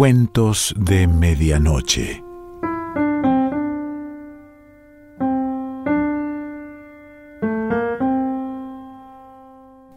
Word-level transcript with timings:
Cuentos 0.00 0.74
de 0.78 1.06
Medianoche. 1.06 2.24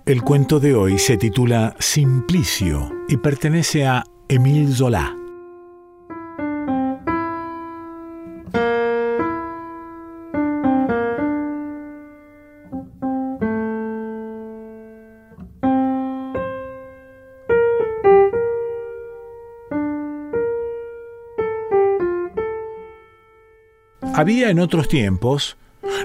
El 0.05 0.21
cuento 0.23 0.59
de 0.59 0.75
hoy 0.75 0.99
se 0.99 1.15
titula 1.15 1.73
Simplicio 1.79 2.91
y 3.07 3.15
pertenece 3.15 3.87
a 3.87 4.03
Émile 4.27 4.73
Zola. 4.73 5.22
Había 24.23 24.51
en 24.51 24.59
otros 24.59 24.87
tiempos, 24.87 25.57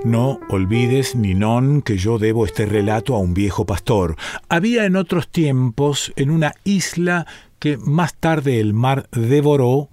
no 0.05 0.41
olvides, 0.49 1.15
Ninón, 1.15 1.83
que 1.83 1.99
yo 1.99 2.19
debo 2.19 2.47
este 2.47 2.67
relato 2.67 3.15
a 3.15 3.21
un 3.21 3.33
viejo 3.33 3.65
pastor. 3.65 4.17
Había 4.49 4.87
en 4.87 4.97
otros 4.97 5.29
tiempos, 5.29 6.13
en 6.17 6.33
una 6.33 6.53
isla 6.65 7.29
que 7.61 7.77
más 7.77 8.17
tarde 8.17 8.59
el 8.59 8.75
mar 8.75 9.09
devoró, 9.13 9.89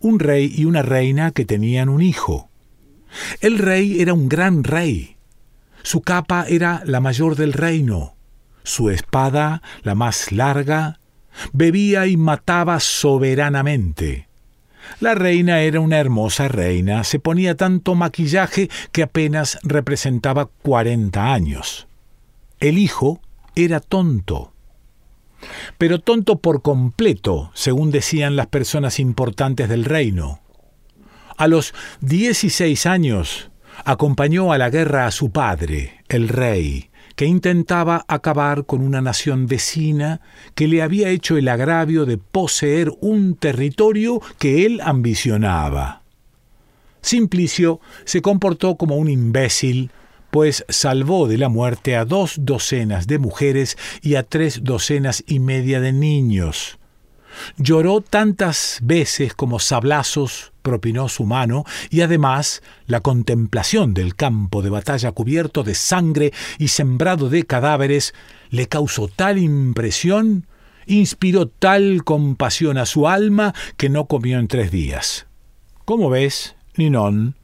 un 0.00 0.20
rey 0.20 0.50
y 0.56 0.64
una 0.64 0.80
reina 0.80 1.32
que 1.32 1.44
tenían 1.44 1.90
un 1.90 2.00
hijo. 2.00 2.48
El 3.42 3.58
rey 3.58 4.00
era 4.00 4.14
un 4.14 4.30
gran 4.30 4.64
rey. 4.64 5.18
Su 5.82 6.00
capa 6.00 6.46
era 6.48 6.80
la 6.86 7.00
mayor 7.00 7.36
del 7.36 7.52
reino, 7.52 8.16
su 8.62 8.88
espada 8.88 9.60
la 9.82 9.94
más 9.94 10.32
larga, 10.32 10.98
bebía 11.52 12.06
y 12.06 12.16
mataba 12.16 12.80
soberanamente. 12.80 14.25
La 15.00 15.14
reina 15.14 15.60
era 15.60 15.80
una 15.80 15.98
hermosa 15.98 16.48
reina, 16.48 17.04
se 17.04 17.18
ponía 17.18 17.54
tanto 17.54 17.94
maquillaje 17.94 18.70
que 18.92 19.02
apenas 19.02 19.58
representaba 19.62 20.46
cuarenta 20.46 21.32
años. 21.32 21.86
El 22.60 22.78
hijo 22.78 23.20
era 23.54 23.80
tonto. 23.80 24.52
Pero 25.78 26.00
tonto 26.00 26.38
por 26.38 26.62
completo, 26.62 27.50
según 27.54 27.90
decían 27.90 28.36
las 28.36 28.46
personas 28.46 28.98
importantes 28.98 29.68
del 29.68 29.84
reino. 29.84 30.40
A 31.36 31.46
los 31.48 31.74
dieciséis 32.00 32.86
años 32.86 33.50
acompañó 33.84 34.52
a 34.52 34.58
la 34.58 34.70
guerra 34.70 35.06
a 35.06 35.10
su 35.10 35.30
padre, 35.30 36.02
el 36.08 36.28
rey, 36.28 36.90
que 37.16 37.24
intentaba 37.24 38.04
acabar 38.08 38.66
con 38.66 38.82
una 38.82 39.00
nación 39.00 39.46
vecina 39.46 40.20
que 40.54 40.68
le 40.68 40.82
había 40.82 41.08
hecho 41.08 41.36
el 41.36 41.48
agravio 41.48 42.04
de 42.04 42.18
poseer 42.18 42.92
un 43.00 43.34
territorio 43.34 44.20
que 44.38 44.66
él 44.66 44.80
ambicionaba. 44.82 46.02
Simplicio 47.00 47.80
se 48.04 48.20
comportó 48.20 48.76
como 48.76 48.96
un 48.96 49.08
imbécil, 49.08 49.90
pues 50.30 50.64
salvó 50.68 51.26
de 51.28 51.38
la 51.38 51.48
muerte 51.48 51.96
a 51.96 52.04
dos 52.04 52.34
docenas 52.40 53.06
de 53.06 53.18
mujeres 53.18 53.78
y 54.02 54.16
a 54.16 54.22
tres 54.22 54.64
docenas 54.64 55.24
y 55.26 55.38
media 55.38 55.80
de 55.80 55.92
niños. 55.92 56.78
Lloró 57.56 58.00
tantas 58.00 58.78
veces 58.82 59.34
como 59.34 59.58
sablazos 59.58 60.52
propinó 60.66 61.08
su 61.08 61.26
mano 61.26 61.64
y 61.90 62.00
además 62.00 62.60
la 62.88 62.98
contemplación 62.98 63.94
del 63.94 64.16
campo 64.16 64.62
de 64.62 64.70
batalla 64.70 65.12
cubierto 65.12 65.62
de 65.62 65.76
sangre 65.76 66.32
y 66.58 66.68
sembrado 66.68 67.30
de 67.30 67.44
cadáveres 67.44 68.14
le 68.50 68.66
causó 68.66 69.06
tal 69.06 69.38
impresión, 69.38 70.48
inspiró 70.86 71.46
tal 71.46 72.02
compasión 72.02 72.78
a 72.78 72.86
su 72.86 73.06
alma 73.06 73.54
que 73.76 73.88
no 73.88 74.06
comió 74.06 74.40
en 74.40 74.48
tres 74.48 74.72
días. 74.72 75.28
Como 75.84 76.10
ves, 76.10 76.56
Ninón 76.76 77.36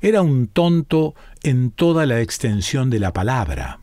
era 0.00 0.22
un 0.22 0.46
tonto 0.46 1.14
en 1.42 1.72
toda 1.72 2.06
la 2.06 2.22
extensión 2.22 2.88
de 2.88 2.98
la 2.98 3.12
palabra. 3.12 3.79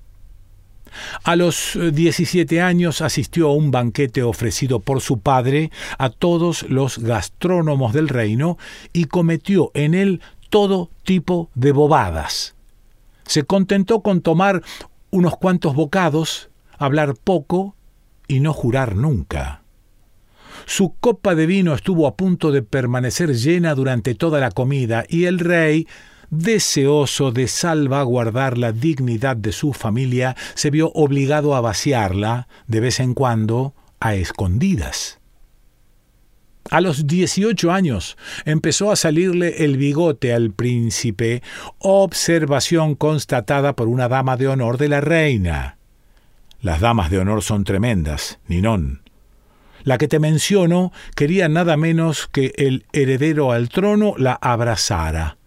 A 1.24 1.36
los 1.36 1.78
17 1.94 2.56
eh, 2.56 2.62
años 2.62 3.02
asistió 3.02 3.50
a 3.50 3.54
un 3.54 3.72
banquete 3.72 4.24
ofrecido 4.24 4.80
por 4.80 5.02
su 5.02 5.20
padre 5.20 5.72
a 5.98 6.10
todos 6.10 6.64
los 6.70 7.00
gastrónomos 7.00 7.94
del 7.94 8.10
reino 8.10 8.58
y 8.94 9.06
cometió 9.06 9.72
en 9.74 9.94
él 9.94 10.22
todo 10.50 10.90
tipo 11.04 11.50
de 11.56 11.72
bobadas. 11.72 12.56
Se 13.26 13.44
contentó 13.44 14.02
con 14.02 14.22
tomar 14.22 14.64
unos 15.10 15.38
cuantos 15.38 15.76
bocados, 15.76 16.50
hablar 16.78 17.16
poco 17.16 17.76
y 18.28 18.40
no 18.40 18.54
jurar 18.54 18.96
nunca. 18.96 19.64
Su 20.66 20.96
copa 21.00 21.34
de 21.36 21.46
vino 21.46 21.74
estuvo 21.74 22.08
a 22.08 22.16
punto 22.16 22.52
de 22.52 22.62
permanecer 22.62 23.34
llena 23.36 23.74
durante 23.74 24.16
toda 24.16 24.40
la 24.40 24.52
comida 24.52 25.06
y 25.08 25.26
el 25.26 25.40
rey 25.40 25.88
deseoso 26.30 27.32
de 27.32 27.48
salvaguardar 27.48 28.58
la 28.58 28.72
dignidad 28.72 29.38
de 29.38 29.52
su 29.52 29.74
familia, 29.74 30.36
se 30.56 30.70
vio 30.70 30.92
obligado 30.94 31.56
a 31.56 31.62
vaciarla, 31.62 32.48
de 32.68 32.80
vez 32.80 33.00
en 33.00 33.14
cuando, 33.14 33.74
a 34.00 34.16
escondidas. 34.16 35.20
A 36.70 36.82
los 36.82 37.08
18 37.08 37.72
años 37.72 38.18
empezó 38.44 38.92
a 38.92 38.98
salirle 38.98 39.64
el 39.64 39.78
bigote 39.78 40.34
al 40.34 40.52
príncipe, 40.52 41.42
observación 41.80 42.96
constatada 42.96 43.74
por 43.74 43.88
una 43.88 44.10
dama 44.10 44.36
de 44.36 44.50
honor 44.50 44.78
de 44.78 44.90
la 44.90 45.00
reina. 45.00 45.78
Las 46.62 46.82
damas 46.82 47.10
de 47.10 47.20
honor 47.20 47.44
son 47.44 47.64
tremendas, 47.64 48.40
Ninón. 48.48 49.02
La 49.84 49.98
que 49.98 50.10
te 50.10 50.20
menciono 50.20 50.92
quería 51.16 51.48
nada 51.48 51.78
menos 51.78 52.28
que 52.28 52.52
el 52.58 52.86
heredero 52.92 53.54
al 53.54 53.70
trono 53.70 54.16
la 54.18 54.34
abrazara. 54.34 55.38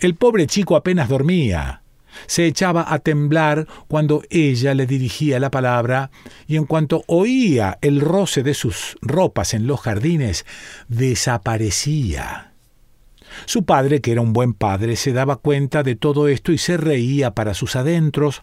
El 0.00 0.14
pobre 0.14 0.46
chico 0.46 0.76
apenas 0.76 1.08
dormía. 1.08 1.82
Se 2.26 2.46
echaba 2.46 2.92
a 2.92 2.98
temblar 2.98 3.66
cuando 3.88 4.22
ella 4.30 4.74
le 4.74 4.86
dirigía 4.86 5.38
la 5.38 5.50
palabra 5.50 6.10
y 6.46 6.56
en 6.56 6.64
cuanto 6.64 7.04
oía 7.06 7.78
el 7.82 8.00
roce 8.00 8.42
de 8.42 8.54
sus 8.54 8.96
ropas 9.02 9.54
en 9.54 9.66
los 9.66 9.80
jardines, 9.80 10.46
desaparecía. 10.88 12.52
Su 13.44 13.64
padre, 13.64 14.00
que 14.00 14.12
era 14.12 14.22
un 14.22 14.32
buen 14.32 14.54
padre, 14.54 14.96
se 14.96 15.12
daba 15.12 15.36
cuenta 15.36 15.82
de 15.82 15.94
todo 15.94 16.28
esto 16.28 16.52
y 16.52 16.58
se 16.58 16.76
reía 16.78 17.32
para 17.32 17.52
sus 17.52 17.76
adentros, 17.76 18.40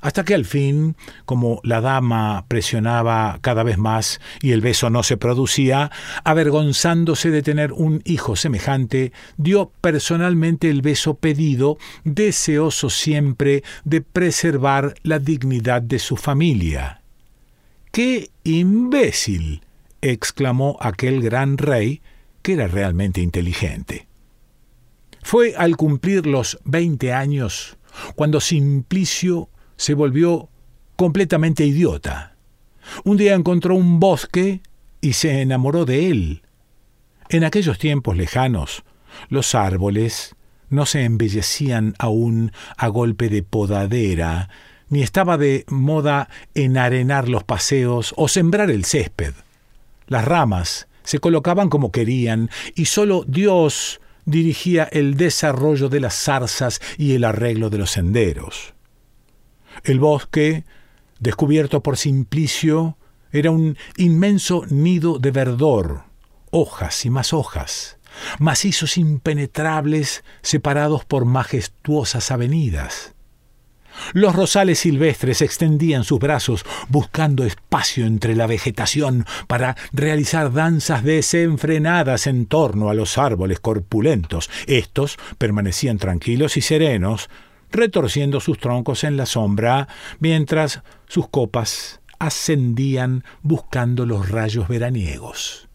hasta 0.00 0.24
que 0.24 0.34
al 0.34 0.44
fin, 0.44 0.96
como 1.24 1.60
la 1.64 1.80
dama 1.80 2.44
presionaba 2.48 3.38
cada 3.40 3.62
vez 3.62 3.78
más 3.78 4.20
y 4.40 4.52
el 4.52 4.60
beso 4.60 4.90
no 4.90 5.02
se 5.02 5.16
producía, 5.16 5.90
avergonzándose 6.24 7.30
de 7.30 7.42
tener 7.42 7.72
un 7.72 8.02
hijo 8.04 8.36
semejante, 8.36 9.12
dio 9.36 9.72
personalmente 9.80 10.70
el 10.70 10.82
beso 10.82 11.14
pedido, 11.14 11.78
deseoso 12.04 12.90
siempre 12.90 13.62
de 13.84 14.02
preservar 14.02 14.94
la 15.02 15.18
dignidad 15.18 15.82
de 15.82 15.98
su 15.98 16.16
familia. 16.16 17.02
¡Qué 17.90 18.30
imbécil! 18.44 19.62
exclamó 20.02 20.76
aquel 20.80 21.22
gran 21.22 21.58
rey, 21.58 22.02
que 22.42 22.52
era 22.52 22.68
realmente 22.68 23.20
inteligente. 23.20 24.06
Fue 25.22 25.54
al 25.56 25.76
cumplir 25.76 26.26
los 26.26 26.58
veinte 26.64 27.12
años 27.12 27.76
cuando 28.14 28.40
Simplicio 28.40 29.48
se 29.76 29.94
volvió 29.94 30.48
completamente 30.96 31.64
idiota. 31.64 32.36
Un 33.04 33.16
día 33.16 33.34
encontró 33.34 33.74
un 33.74 34.00
bosque 34.00 34.60
y 35.00 35.14
se 35.14 35.42
enamoró 35.42 35.84
de 35.84 36.10
él. 36.10 36.42
En 37.28 37.44
aquellos 37.44 37.78
tiempos 37.78 38.16
lejanos, 38.16 38.84
los 39.28 39.54
árboles 39.54 40.36
no 40.68 40.86
se 40.86 41.04
embellecían 41.04 41.94
aún 41.98 42.52
a 42.76 42.88
golpe 42.88 43.28
de 43.28 43.42
podadera, 43.42 44.48
ni 44.88 45.02
estaba 45.02 45.36
de 45.36 45.64
moda 45.68 46.28
enarenar 46.54 47.28
los 47.28 47.44
paseos 47.44 48.14
o 48.16 48.28
sembrar 48.28 48.70
el 48.70 48.84
césped. 48.84 49.34
Las 50.06 50.24
ramas 50.24 50.88
se 51.02 51.18
colocaban 51.18 51.68
como 51.68 51.92
querían 51.92 52.50
y 52.74 52.86
sólo 52.86 53.24
Dios 53.26 54.00
dirigía 54.24 54.84
el 54.84 55.16
desarrollo 55.16 55.88
de 55.88 56.00
las 56.00 56.14
zarzas 56.14 56.80
y 56.98 57.14
el 57.14 57.24
arreglo 57.24 57.70
de 57.70 57.78
los 57.78 57.90
senderos. 57.90 58.75
El 59.86 60.00
bosque, 60.00 60.64
descubierto 61.20 61.80
por 61.80 61.96
Simplicio, 61.96 62.98
era 63.30 63.52
un 63.52 63.78
inmenso 63.96 64.64
nido 64.68 65.20
de 65.20 65.30
verdor, 65.30 66.02
hojas 66.50 67.04
y 67.04 67.10
más 67.10 67.32
hojas, 67.32 67.98
macizos 68.40 68.98
impenetrables 68.98 70.24
separados 70.42 71.04
por 71.04 71.24
majestuosas 71.24 72.32
avenidas. 72.32 73.14
Los 74.12 74.34
rosales 74.34 74.80
silvestres 74.80 75.40
extendían 75.40 76.02
sus 76.02 76.18
brazos 76.18 76.66
buscando 76.88 77.44
espacio 77.44 78.06
entre 78.06 78.34
la 78.34 78.48
vegetación 78.48 79.24
para 79.46 79.76
realizar 79.92 80.52
danzas 80.52 81.04
desenfrenadas 81.04 82.26
en 82.26 82.46
torno 82.46 82.90
a 82.90 82.94
los 82.94 83.18
árboles 83.18 83.60
corpulentos. 83.60 84.50
Estos 84.66 85.16
permanecían 85.38 85.98
tranquilos 85.98 86.56
y 86.56 86.60
serenos, 86.60 87.30
retorciendo 87.70 88.40
sus 88.40 88.58
troncos 88.58 89.04
en 89.04 89.16
la 89.16 89.26
sombra, 89.26 89.88
mientras 90.18 90.82
sus 91.08 91.28
copas 91.28 92.00
ascendían 92.18 93.24
buscando 93.42 94.06
los 94.06 94.30
rayos 94.30 94.68
veraniegos. 94.68 95.68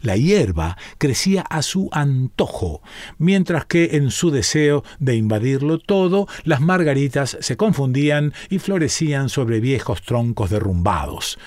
la 0.00 0.16
hierba 0.18 0.76
crecía 0.98 1.40
a 1.48 1.62
su 1.62 1.88
antojo, 1.90 2.82
mientras 3.16 3.64
que 3.64 3.96
en 3.96 4.10
su 4.10 4.30
deseo 4.30 4.84
de 4.98 5.16
invadirlo 5.16 5.78
todo, 5.78 6.28
las 6.44 6.60
margaritas 6.60 7.38
se 7.40 7.56
confundían 7.56 8.34
y 8.50 8.58
florecían 8.58 9.30
sobre 9.30 9.60
viejos 9.60 10.02
troncos 10.02 10.50
derrumbados. 10.50 11.38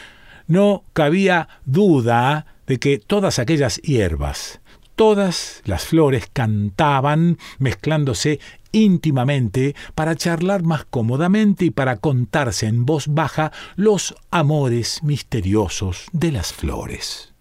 No 0.47 0.83
cabía 0.93 1.49
duda 1.65 2.47
de 2.65 2.79
que 2.79 2.97
todas 2.97 3.37
aquellas 3.37 3.77
hierbas, 3.83 4.59
todas 4.95 5.61
las 5.65 5.85
flores 5.85 6.27
cantaban, 6.33 7.37
mezclándose 7.59 8.39
íntimamente 8.71 9.75
para 9.95 10.15
charlar 10.15 10.63
más 10.63 10.85
cómodamente 10.85 11.65
y 11.65 11.71
para 11.71 11.97
contarse 11.97 12.67
en 12.67 12.85
voz 12.85 13.07
baja 13.07 13.51
los 13.75 14.15
amores 14.31 15.01
misteriosos 15.03 16.05
de 16.11 16.31
las 16.31 16.53
flores. 16.53 17.33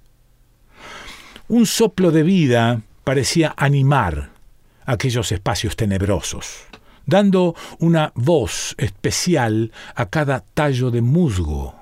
Un 1.49 1.67
soplo 1.67 2.11
de 2.11 2.23
vida 2.23 2.83
parecía 3.05 3.55
animar 3.57 4.31
aquellos 4.85 5.31
espacios 5.33 5.77
tenebrosos, 5.77 6.65
dando 7.07 7.55
una 7.79 8.13
voz 8.15 8.75
especial 8.79 9.73
a 9.95 10.07
cada 10.07 10.41
tallo 10.41 10.91
de 10.91 11.03
musgo. 11.03 11.75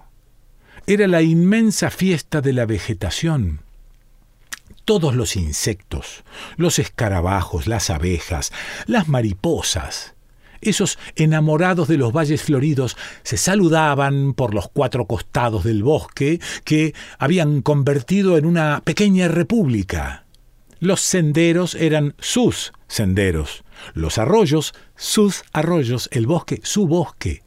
Era 0.86 1.06
la 1.08 1.22
inmensa 1.22 1.90
fiesta 1.90 2.42
de 2.42 2.52
la 2.52 2.66
vegetación. 2.66 3.63
Todos 4.84 5.14
los 5.14 5.36
insectos, 5.36 6.24
los 6.56 6.78
escarabajos, 6.78 7.66
las 7.66 7.88
abejas, 7.90 8.52
las 8.86 9.08
mariposas, 9.08 10.14
esos 10.64 10.98
enamorados 11.16 11.88
de 11.88 11.98
los 11.98 12.12
valles 12.12 12.42
floridos 12.42 12.96
se 13.22 13.36
saludaban 13.36 14.34
por 14.34 14.54
los 14.54 14.68
cuatro 14.68 15.06
costados 15.06 15.64
del 15.64 15.82
bosque 15.82 16.40
que 16.64 16.94
habían 17.18 17.62
convertido 17.62 18.38
en 18.38 18.46
una 18.46 18.82
pequeña 18.84 19.28
república. 19.28 20.24
Los 20.80 21.00
senderos 21.00 21.74
eran 21.74 22.14
sus 22.18 22.72
senderos, 22.88 23.64
los 23.94 24.18
arroyos 24.18 24.74
sus 24.96 25.44
arroyos, 25.52 26.08
el 26.12 26.26
bosque 26.26 26.60
su 26.62 26.86
bosque. 26.86 27.42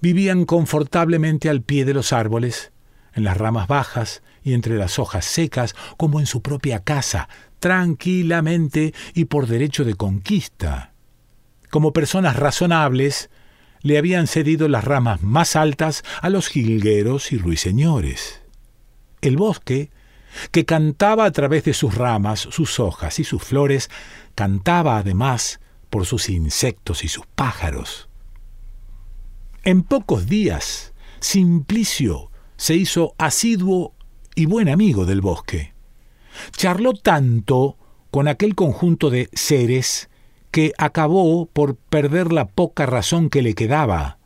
Vivían 0.00 0.44
confortablemente 0.44 1.48
al 1.48 1.62
pie 1.62 1.84
de 1.84 1.94
los 1.94 2.12
árboles, 2.12 2.72
en 3.14 3.24
las 3.24 3.36
ramas 3.36 3.66
bajas 3.66 4.22
y 4.46 4.54
entre 4.54 4.76
las 4.76 4.98
hojas 4.98 5.26
secas, 5.26 5.74
como 5.98 6.20
en 6.20 6.26
su 6.26 6.40
propia 6.40 6.78
casa, 6.78 7.28
tranquilamente 7.58 8.94
y 9.12 9.26
por 9.26 9.46
derecho 9.46 9.84
de 9.84 9.94
conquista 9.94 10.92
como 11.70 11.92
personas 11.92 12.36
razonables, 12.36 13.30
le 13.82 13.98
habían 13.98 14.26
cedido 14.26 14.68
las 14.68 14.84
ramas 14.84 15.22
más 15.22 15.56
altas 15.56 16.04
a 16.22 16.30
los 16.30 16.48
jilgueros 16.48 17.32
y 17.32 17.38
ruiseñores. 17.38 18.42
El 19.20 19.36
bosque, 19.36 19.90
que 20.52 20.64
cantaba 20.64 21.24
a 21.24 21.30
través 21.32 21.64
de 21.64 21.74
sus 21.74 21.94
ramas, 21.94 22.40
sus 22.40 22.80
hojas 22.80 23.18
y 23.18 23.24
sus 23.24 23.42
flores, 23.42 23.90
cantaba 24.34 24.98
además 24.98 25.60
por 25.90 26.06
sus 26.06 26.28
insectos 26.28 27.04
y 27.04 27.08
sus 27.08 27.26
pájaros. 27.26 28.08
En 29.62 29.82
pocos 29.82 30.26
días, 30.26 30.94
Simplicio 31.20 32.30
se 32.56 32.74
hizo 32.74 33.14
asiduo 33.18 33.94
y 34.36 34.46
buen 34.46 34.68
amigo 34.68 35.06
del 35.06 35.20
bosque. 35.20 35.72
Charló 36.52 36.92
tanto 36.92 37.76
con 38.12 38.28
aquel 38.28 38.54
conjunto 38.54 39.10
de 39.10 39.28
seres 39.32 40.08
que 40.52 40.72
acabó 40.78 41.46
por 41.46 41.74
perder 41.76 42.32
la 42.32 42.46
poca 42.46 42.86
razón 42.86 43.30
que 43.30 43.42
le 43.42 43.54
quedaba. 43.54 44.18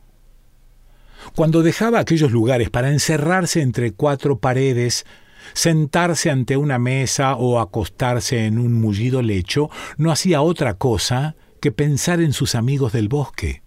Cuando 1.34 1.62
dejaba 1.62 2.00
aquellos 2.00 2.32
lugares 2.32 2.70
para 2.70 2.90
encerrarse 2.90 3.62
entre 3.62 3.92
cuatro 3.92 4.38
paredes, 4.38 5.06
sentarse 5.52 6.30
ante 6.30 6.56
una 6.56 6.78
mesa 6.78 7.36
o 7.36 7.60
acostarse 7.60 8.46
en 8.46 8.58
un 8.58 8.80
mullido 8.80 9.22
lecho, 9.22 9.70
no 9.96 10.10
hacía 10.10 10.42
otra 10.42 10.74
cosa 10.74 11.36
que 11.60 11.72
pensar 11.72 12.20
en 12.20 12.32
sus 12.32 12.54
amigos 12.54 12.92
del 12.92 13.08
bosque. 13.08 13.62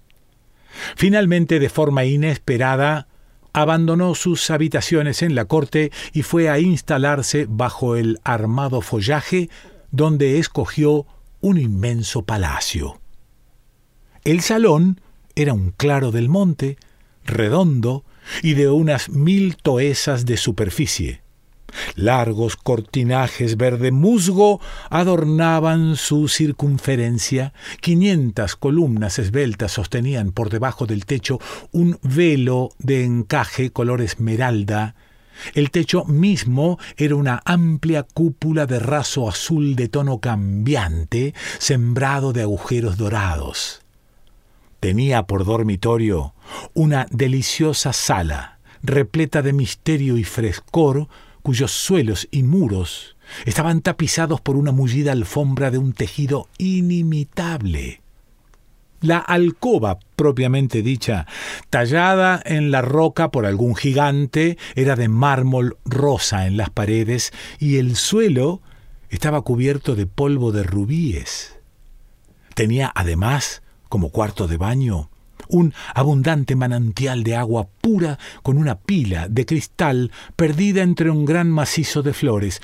Finalmente, 0.95 1.59
de 1.59 1.69
forma 1.69 2.03
inesperada, 2.03 3.07
abandonó 3.53 4.15
sus 4.15 4.50
habitaciones 4.50 5.21
en 5.21 5.35
la 5.35 5.45
corte 5.45 5.91
y 6.11 6.23
fue 6.23 6.50
a 6.50 6.59
instalarse 6.59 7.45
bajo 7.47 7.95
el 7.95 8.19
armado 8.23 8.81
follaje 8.81 9.50
donde 9.91 10.39
escogió 10.39 11.05
un 11.39 11.57
inmenso 11.57 12.23
palacio. 12.23 13.00
El 14.23 14.41
salón 14.41 15.01
era 15.35 15.53
un 15.53 15.71
claro 15.71 16.11
del 16.11 16.29
monte, 16.29 16.77
redondo 17.25 18.03
y 18.41 18.53
de 18.53 18.69
unas 18.69 19.09
mil 19.09 19.57
toesas 19.57 20.25
de 20.25 20.38
superficie. 20.38 21.22
Largos 21.95 22.55
cortinajes 22.55 23.57
verde 23.57 23.91
musgo 23.91 24.61
adornaban 24.89 25.95
su 25.95 26.27
circunferencia, 26.27 27.53
quinientas 27.81 28.55
columnas 28.55 29.19
esbeltas 29.19 29.71
sostenían 29.73 30.31
por 30.31 30.49
debajo 30.49 30.85
del 30.85 31.05
techo 31.05 31.39
un 31.71 31.99
velo 32.01 32.69
de 32.79 33.03
encaje 33.03 33.71
color 33.71 34.01
esmeralda 34.01 34.95
el 35.53 35.71
techo 35.71 36.05
mismo 36.05 36.79
era 36.97 37.15
una 37.15 37.41
amplia 37.45 38.03
cúpula 38.03 38.65
de 38.65 38.79
raso 38.79 39.27
azul 39.27 39.75
de 39.75 39.89
tono 39.89 40.19
cambiante, 40.19 41.33
sembrado 41.59 42.33
de 42.33 42.41
agujeros 42.43 42.97
dorados. 42.97 43.81
Tenía 44.79 45.23
por 45.23 45.45
dormitorio 45.45 46.33
una 46.73 47.07
deliciosa 47.09 47.93
sala, 47.93 48.59
repleta 48.81 49.41
de 49.41 49.53
misterio 49.53 50.17
y 50.17 50.23
frescor, 50.23 51.07
cuyos 51.43 51.71
suelos 51.71 52.27
y 52.31 52.41
muros 52.41 53.15
estaban 53.45 53.81
tapizados 53.81 54.41
por 54.41 54.55
una 54.55 54.71
mullida 54.71 55.11
alfombra 55.11 55.69
de 55.69 55.77
un 55.77 55.93
tejido 55.93 56.47
inimitable. 56.57 58.01
La 59.01 59.17
alcoba 59.17 59.99
propiamente 60.15 60.81
dicha, 60.81 61.27
tallada 61.69 62.41
en 62.45 62.71
la 62.71 62.81
roca 62.81 63.31
por 63.31 63.45
algún 63.45 63.75
gigante, 63.75 64.57
era 64.75 64.95
de 64.95 65.09
mármol 65.09 65.77
rosa 65.83 66.47
en 66.47 66.55
las 66.55 66.69
paredes 66.69 67.33
y 67.59 67.77
el 67.77 67.97
suelo 67.97 68.61
estaba 69.09 69.41
cubierto 69.41 69.95
de 69.95 70.07
polvo 70.07 70.53
de 70.53 70.63
rubíes. 70.63 71.59
Tenía 72.55 72.91
además, 72.95 73.61
como 73.89 74.09
cuarto 74.09 74.47
de 74.47 74.55
baño, 74.55 75.09
un 75.53 75.73
abundante 75.94 76.55
manantial 76.55 77.23
de 77.23 77.35
agua 77.35 77.67
pura 77.81 78.19
con 78.41 78.57
una 78.57 78.79
pila 78.79 79.27
de 79.29 79.45
cristal 79.45 80.12
perdida 80.36 80.81
entre 80.81 81.10
un 81.10 81.25
gran 81.25 81.50
macizo 81.50 82.01
de 82.01 82.13
flores. 82.13 82.62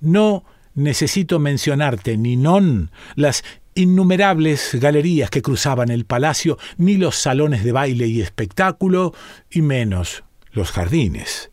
No 0.00 0.44
necesito 0.74 1.38
mencionarte, 1.38 2.16
ni 2.16 2.36
non, 2.36 2.90
las 3.14 3.44
innumerables 3.74 4.70
galerías 4.74 5.30
que 5.30 5.42
cruzaban 5.42 5.90
el 5.90 6.04
palacio, 6.04 6.58
ni 6.76 6.96
los 6.96 7.16
salones 7.16 7.64
de 7.64 7.72
baile 7.72 8.06
y 8.06 8.20
espectáculo, 8.20 9.14
y 9.50 9.62
menos 9.62 10.24
los 10.52 10.72
jardines. 10.72 11.50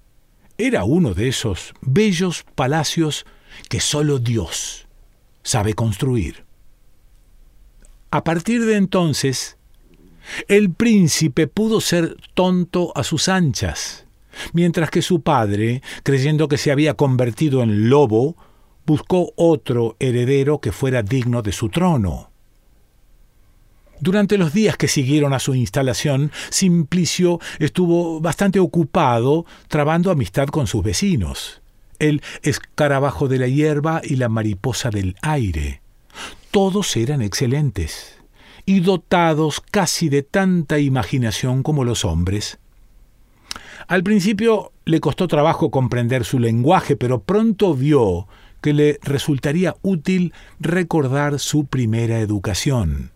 Era 0.58 0.84
uno 0.84 1.14
de 1.14 1.30
esos 1.30 1.74
bellos 1.82 2.46
palacios 2.56 3.26
que 3.70 3.80
sólo 3.80 4.20
Dios 4.20 4.88
sabe 5.44 5.74
construir. 5.74 6.46
A 8.12 8.24
partir 8.24 8.66
de 8.66 8.76
entonces, 8.76 9.59
el 10.48 10.72
príncipe 10.72 11.48
pudo 11.48 11.82
ser 11.82 12.18
tonto 12.34 12.92
a 12.96 13.04
sus 13.04 13.30
anchas, 13.30 14.06
mientras 14.54 14.90
que 14.90 15.02
su 15.02 15.22
padre, 15.22 15.82
creyendo 16.04 16.48
que 16.48 16.58
se 16.58 16.72
había 16.72 16.94
convertido 16.94 17.62
en 17.64 17.90
lobo, 17.90 18.36
buscó 18.86 19.34
otro 19.36 19.96
heredero 20.00 20.60
que 20.60 20.72
fuera 20.72 21.04
digno 21.04 21.42
de 21.42 21.52
su 21.52 21.70
trono. 21.70 22.32
Durante 24.02 24.38
los 24.38 24.54
días 24.54 24.78
que 24.78 24.88
siguieron 24.88 25.34
a 25.34 25.40
su 25.40 25.54
instalación, 25.56 26.32
Simplicio 26.50 27.40
estuvo 27.60 28.22
bastante 28.22 28.60
ocupado 28.60 29.46
trabando 29.68 30.10
amistad 30.10 30.48
con 30.48 30.68
sus 30.68 30.84
vecinos, 30.84 31.62
el 32.00 32.22
escarabajo 32.42 33.28
de 33.28 33.40
la 33.40 33.48
hierba 33.48 34.02
y 34.04 34.16
la 34.16 34.30
mariposa 34.30 34.90
del 34.90 35.18
aire. 35.22 35.82
Todos 36.50 36.96
eran 36.96 37.22
excelentes 37.22 38.19
y 38.70 38.82
dotados 38.82 39.64
casi 39.72 40.10
de 40.10 40.22
tanta 40.22 40.78
imaginación 40.78 41.64
como 41.64 41.84
los 41.84 42.06
hombres. 42.06 42.60
Al 43.88 44.04
principio 44.04 44.74
le 44.86 45.00
costó 45.00 45.28
trabajo 45.28 45.72
comprender 45.72 46.24
su 46.24 46.38
lenguaje, 46.38 46.96
pero 46.96 47.24
pronto 47.24 47.74
vio 47.74 48.28
que 48.62 48.74
le 48.74 49.00
resultaría 49.02 49.76
útil 49.82 50.36
recordar 50.60 51.40
su 51.40 51.66
primera 51.66 52.20
educación. 52.20 53.12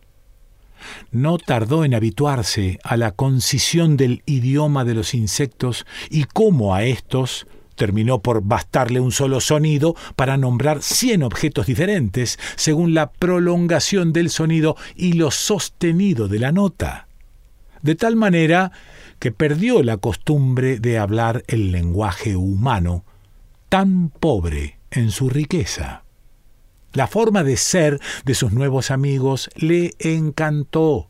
No 1.11 1.37
tardó 1.37 1.85
en 1.85 1.93
habituarse 1.93 2.79
a 2.83 2.97
la 2.97 3.11
concisión 3.11 3.95
del 3.95 4.23
idioma 4.25 4.83
de 4.85 4.95
los 4.95 5.13
insectos 5.13 5.85
y 6.09 6.23
cómo 6.23 6.73
a 6.73 6.83
estos 6.83 7.45
terminó 7.75 8.21
por 8.21 8.43
bastarle 8.43 8.99
un 8.99 9.11
solo 9.11 9.39
sonido 9.39 9.95
para 10.15 10.37
nombrar 10.37 10.81
cien 10.81 11.23
objetos 11.23 11.65
diferentes 11.65 12.39
según 12.55 12.93
la 12.93 13.11
prolongación 13.11 14.13
del 14.13 14.29
sonido 14.29 14.75
y 14.95 15.13
lo 15.13 15.31
sostenido 15.31 16.27
de 16.27 16.39
la 16.39 16.51
nota. 16.51 17.07
De 17.81 17.95
tal 17.95 18.15
manera 18.15 18.71
que 19.19 19.31
perdió 19.31 19.83
la 19.83 19.97
costumbre 19.97 20.79
de 20.79 20.97
hablar 20.97 21.43
el 21.47 21.71
lenguaje 21.71 22.35
humano, 22.35 23.05
tan 23.69 24.09
pobre 24.09 24.79
en 24.91 25.11
su 25.11 25.29
riqueza. 25.29 26.03
La 26.93 27.07
forma 27.07 27.43
de 27.43 27.57
ser 27.57 27.99
de 28.23 28.35
sus 28.35 28.51
nuevos 28.53 28.91
amigos 28.91 29.49
le 29.55 29.93
encantó, 29.99 31.09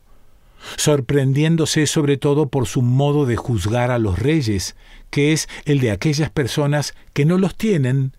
sorprendiéndose 0.76 1.86
sobre 1.86 2.16
todo 2.16 2.48
por 2.48 2.66
su 2.66 2.80
modo 2.80 3.26
de 3.26 3.36
juzgar 3.36 3.90
a 3.90 3.98
los 3.98 4.18
reyes, 4.18 4.76
que 5.14 5.32
es 5.32 5.48
el 5.64 5.78
de 5.78 5.92
aquellas 5.92 6.28
personas 6.28 6.92
que 7.12 7.24
no 7.24 7.38
los 7.38 7.54
tienen. 7.54 8.16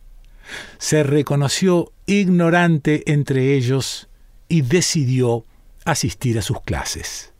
Se 0.77 1.03
reconoció 1.03 1.91
ignorante 2.05 3.11
entre 3.11 3.53
ellos 3.57 4.07
y 4.47 4.61
decidió 4.61 5.43
asistir 5.83 6.39
a 6.39 6.41
sus 6.41 6.61
clases. 6.61 7.33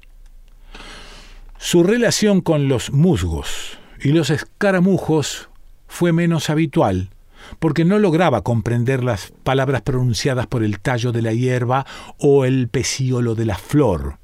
Su 1.58 1.84
relación 1.84 2.42
con 2.42 2.68
los 2.68 2.92
musgos 2.92 3.80
y 4.02 4.10
los 4.10 4.30
escaramujos 4.30 5.48
fue 5.88 6.12
menos 6.12 6.50
habitual, 6.50 7.12
porque 7.60 7.86
no 7.86 7.98
lograba 7.98 8.42
comprender 8.42 9.06
las 9.06 9.32
palabras 9.44 9.84
pronunciadas 9.84 10.48
por 10.48 10.66
el 10.66 10.82
tallo 10.82 11.14
de 11.14 11.22
la 11.22 11.32
hierba 11.32 11.86
o 12.18 12.44
el 12.44 12.68
pecíolo 12.68 13.36
de 13.36 13.46
la 13.46 13.58
flor. 13.58 14.18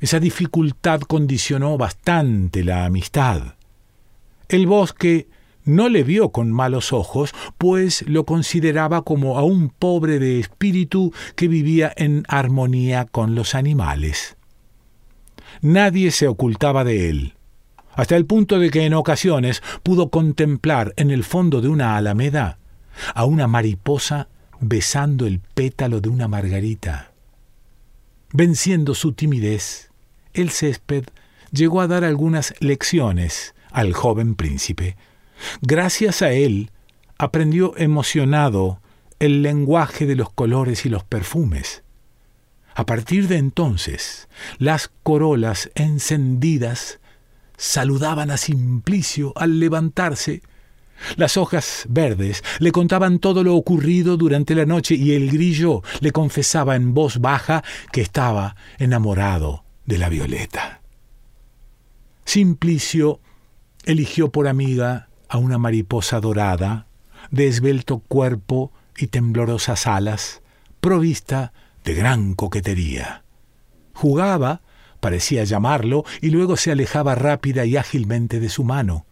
Esa 0.00 0.20
dificultad 0.20 1.00
condicionó 1.00 1.78
bastante 1.78 2.62
la 2.62 2.84
amistad. 2.84 3.54
El 4.50 4.66
bosque 4.66 5.28
no 5.64 5.88
le 5.88 6.02
vio 6.02 6.30
con 6.30 6.50
malos 6.50 6.92
ojos, 6.92 7.32
pues 7.56 8.02
lo 8.08 8.26
consideraba 8.26 9.02
como 9.02 9.38
a 9.38 9.44
un 9.44 9.68
pobre 9.68 10.18
de 10.18 10.40
espíritu 10.40 11.12
que 11.36 11.46
vivía 11.46 11.92
en 11.96 12.24
armonía 12.26 13.04
con 13.04 13.36
los 13.36 13.54
animales. 13.54 14.36
Nadie 15.62 16.10
se 16.10 16.26
ocultaba 16.26 16.82
de 16.82 17.10
él, 17.10 17.34
hasta 17.94 18.16
el 18.16 18.26
punto 18.26 18.58
de 18.58 18.70
que 18.70 18.86
en 18.86 18.94
ocasiones 18.94 19.62
pudo 19.84 20.10
contemplar 20.10 20.94
en 20.96 21.12
el 21.12 21.22
fondo 21.22 21.60
de 21.60 21.68
una 21.68 21.96
alameda 21.96 22.58
a 23.14 23.26
una 23.26 23.46
mariposa 23.46 24.26
besando 24.58 25.26
el 25.26 25.38
pétalo 25.38 26.00
de 26.00 26.08
una 26.08 26.26
margarita. 26.26 27.12
Venciendo 28.32 28.96
su 28.96 29.12
timidez, 29.12 29.92
el 30.34 30.50
césped 30.50 31.04
llegó 31.52 31.80
a 31.80 31.86
dar 31.86 32.02
algunas 32.02 32.52
lecciones 32.58 33.54
al 33.72 33.92
joven 33.92 34.34
príncipe. 34.34 34.96
Gracias 35.62 36.22
a 36.22 36.32
él, 36.32 36.70
aprendió 37.18 37.76
emocionado 37.76 38.80
el 39.18 39.42
lenguaje 39.42 40.06
de 40.06 40.16
los 40.16 40.32
colores 40.32 40.86
y 40.86 40.88
los 40.88 41.04
perfumes. 41.04 41.82
A 42.74 42.86
partir 42.86 43.28
de 43.28 43.36
entonces, 43.36 44.28
las 44.58 44.90
corolas 45.02 45.70
encendidas 45.74 47.00
saludaban 47.56 48.30
a 48.30 48.38
Simplicio 48.38 49.32
al 49.36 49.60
levantarse. 49.60 50.42
Las 51.16 51.36
hojas 51.36 51.84
verdes 51.88 52.42
le 52.58 52.72
contaban 52.72 53.18
todo 53.18 53.44
lo 53.44 53.54
ocurrido 53.54 54.16
durante 54.16 54.54
la 54.54 54.64
noche 54.64 54.94
y 54.94 55.12
el 55.12 55.30
grillo 55.30 55.82
le 56.00 56.12
confesaba 56.12 56.76
en 56.76 56.94
voz 56.94 57.18
baja 57.18 57.62
que 57.92 58.00
estaba 58.00 58.56
enamorado 58.78 59.64
de 59.84 59.98
la 59.98 60.08
violeta. 60.08 60.80
Simplicio 62.24 63.20
eligió 63.84 64.30
por 64.30 64.48
amiga 64.48 65.08
a 65.28 65.38
una 65.38 65.58
mariposa 65.58 66.20
dorada, 66.20 66.86
de 67.30 67.46
esbelto 67.46 68.00
cuerpo 68.00 68.72
y 68.96 69.08
temblorosas 69.08 69.86
alas, 69.86 70.42
provista 70.80 71.52
de 71.84 71.94
gran 71.94 72.34
coquetería. 72.34 73.24
Jugaba, 73.94 74.62
parecía 75.00 75.44
llamarlo, 75.44 76.04
y 76.20 76.30
luego 76.30 76.56
se 76.56 76.72
alejaba 76.72 77.14
rápida 77.14 77.64
y 77.64 77.76
ágilmente 77.76 78.40
de 78.40 78.48
su 78.48 78.64
mano. 78.64 79.06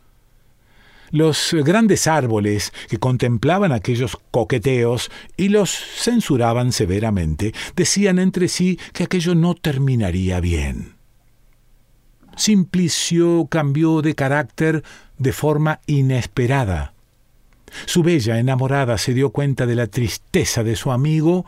Los 1.10 1.54
grandes 1.64 2.06
árboles 2.06 2.72
que 2.88 2.98
contemplaban 2.98 3.72
aquellos 3.72 4.18
coqueteos 4.30 5.10
y 5.38 5.48
los 5.48 5.70
censuraban 5.70 6.72
severamente, 6.72 7.54
decían 7.74 8.18
entre 8.18 8.48
sí 8.48 8.78
que 8.92 9.04
aquello 9.04 9.34
no 9.34 9.54
terminaría 9.54 10.40
bien. 10.40 10.97
Simplicio 12.38 13.48
cambió 13.50 14.00
de 14.00 14.14
carácter 14.14 14.84
de 15.18 15.32
forma 15.32 15.80
inesperada. 15.86 16.94
Su 17.84 18.04
bella 18.04 18.38
enamorada 18.38 18.96
se 18.96 19.12
dio 19.12 19.30
cuenta 19.30 19.66
de 19.66 19.74
la 19.74 19.88
tristeza 19.88 20.62
de 20.62 20.76
su 20.76 20.92
amigo 20.92 21.44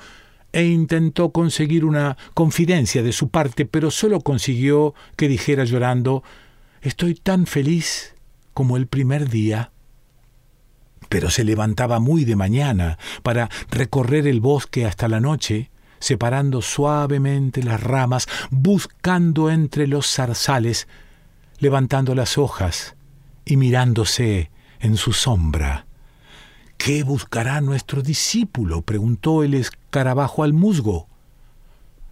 e 0.52 0.64
intentó 0.64 1.30
conseguir 1.30 1.84
una 1.84 2.16
confidencia 2.34 3.04
de 3.04 3.12
su 3.12 3.28
parte, 3.28 3.66
pero 3.66 3.92
sólo 3.92 4.20
consiguió 4.20 4.94
que 5.16 5.28
dijera 5.28 5.64
llorando 5.64 6.24
Estoy 6.82 7.14
tan 7.14 7.46
feliz 7.46 8.14
como 8.52 8.76
el 8.76 8.88
primer 8.88 9.28
día. 9.28 9.70
Pero 11.08 11.30
se 11.30 11.44
levantaba 11.44 12.00
muy 12.00 12.24
de 12.24 12.34
mañana 12.34 12.98
para 13.22 13.48
recorrer 13.70 14.26
el 14.26 14.40
bosque 14.40 14.86
hasta 14.86 15.06
la 15.06 15.20
noche, 15.20 15.70
separando 16.00 16.62
suavemente 16.62 17.62
las 17.62 17.80
ramas, 17.80 18.26
buscando 18.50 19.50
entre 19.50 19.86
los 19.86 20.12
zarzales, 20.12 20.88
levantando 21.58 22.14
las 22.14 22.38
hojas 22.38 22.96
y 23.44 23.56
mirándose 23.56 24.50
en 24.80 24.96
su 24.96 25.12
sombra. 25.12 25.86
¿Qué 26.76 27.02
buscará 27.02 27.60
nuestro 27.60 28.02
discípulo? 28.02 28.82
preguntó 28.82 29.42
el 29.42 29.54
escarabajo 29.54 30.42
al 30.42 30.54
musgo. 30.54 31.08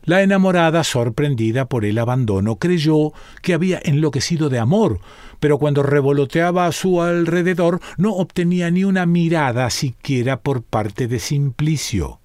La 0.04 0.22
enamorada, 0.22 0.84
sorprendida 0.84 1.66
por 1.66 1.84
el 1.84 1.98
abandono, 1.98 2.56
creyó 2.56 3.12
que 3.42 3.54
había 3.54 3.80
enloquecido 3.82 4.48
de 4.48 4.58
amor, 4.58 5.00
pero 5.40 5.58
cuando 5.58 5.82
revoloteaba 5.82 6.66
a 6.66 6.72
su 6.72 7.02
alrededor 7.02 7.80
no 7.96 8.12
obtenía 8.12 8.70
ni 8.70 8.84
una 8.84 9.06
mirada 9.06 9.68
siquiera 9.70 10.40
por 10.40 10.62
parte 10.62 11.08
de 11.08 11.18
Simplicio. 11.18 12.20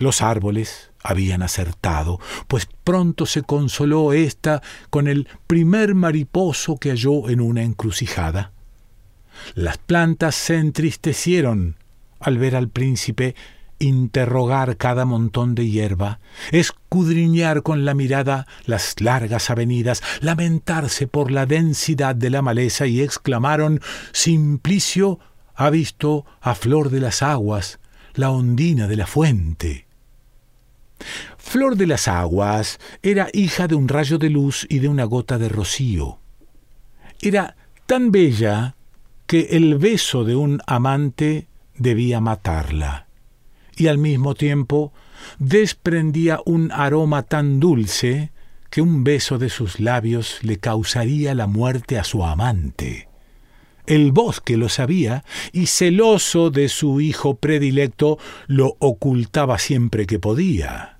Los 0.00 0.22
árboles 0.22 0.92
habían 1.02 1.42
acertado, 1.42 2.20
pues 2.48 2.66
pronto 2.84 3.26
se 3.26 3.42
consoló 3.42 4.14
ésta 4.14 4.62
con 4.88 5.08
el 5.08 5.28
primer 5.46 5.94
mariposo 5.94 6.78
que 6.78 6.88
halló 6.88 7.28
en 7.28 7.42
una 7.42 7.62
encrucijada. 7.64 8.50
Las 9.54 9.76
plantas 9.76 10.34
se 10.34 10.56
entristecieron 10.56 11.76
al 12.18 12.38
ver 12.38 12.56
al 12.56 12.70
príncipe 12.70 13.34
interrogar 13.78 14.78
cada 14.78 15.04
montón 15.04 15.54
de 15.54 15.68
hierba, 15.68 16.18
escudriñar 16.50 17.62
con 17.62 17.84
la 17.84 17.92
mirada 17.92 18.46
las 18.64 19.02
largas 19.02 19.50
avenidas, 19.50 20.02
lamentarse 20.22 21.08
por 21.08 21.30
la 21.30 21.44
densidad 21.44 22.14
de 22.14 22.30
la 22.30 22.40
maleza 22.40 22.86
y 22.86 23.02
exclamaron 23.02 23.82
Simplicio 24.12 25.18
ha 25.54 25.68
visto 25.68 26.24
a 26.40 26.54
Flor 26.54 26.88
de 26.88 27.00
las 27.00 27.22
Aguas, 27.22 27.80
la 28.14 28.30
ondina 28.30 28.88
de 28.88 28.96
la 28.96 29.06
fuente. 29.06 29.89
Flor 31.38 31.76
de 31.76 31.86
las 31.86 32.08
Aguas 32.08 32.78
era 33.02 33.28
hija 33.32 33.68
de 33.68 33.74
un 33.74 33.88
rayo 33.88 34.18
de 34.18 34.30
luz 34.30 34.66
y 34.68 34.78
de 34.78 34.88
una 34.88 35.04
gota 35.04 35.38
de 35.38 35.48
rocío. 35.48 36.18
Era 37.20 37.56
tan 37.86 38.12
bella 38.12 38.76
que 39.26 39.48
el 39.50 39.76
beso 39.78 40.24
de 40.24 40.36
un 40.36 40.60
amante 40.66 41.48
debía 41.76 42.20
matarla, 42.20 43.06
y 43.76 43.88
al 43.88 43.98
mismo 43.98 44.34
tiempo 44.34 44.92
desprendía 45.38 46.40
un 46.46 46.72
aroma 46.72 47.22
tan 47.22 47.60
dulce 47.60 48.32
que 48.70 48.80
un 48.80 49.04
beso 49.04 49.38
de 49.38 49.50
sus 49.50 49.80
labios 49.80 50.38
le 50.42 50.58
causaría 50.58 51.34
la 51.34 51.46
muerte 51.46 51.98
a 51.98 52.04
su 52.04 52.24
amante. 52.24 53.09
El 53.86 54.12
bosque 54.12 54.56
lo 54.56 54.68
sabía 54.68 55.24
y 55.52 55.66
celoso 55.66 56.50
de 56.50 56.68
su 56.68 57.00
hijo 57.00 57.36
predilecto 57.36 58.18
lo 58.46 58.76
ocultaba 58.78 59.58
siempre 59.58 60.06
que 60.06 60.18
podía. 60.18 60.98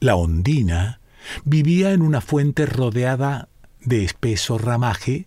La 0.00 0.16
ondina 0.16 1.00
vivía 1.44 1.92
en 1.92 2.02
una 2.02 2.20
fuente 2.20 2.66
rodeada 2.66 3.48
de 3.80 4.04
espeso 4.04 4.58
ramaje, 4.58 5.26